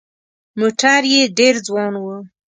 [0.59, 2.05] موټر یې ډېر ځوان و.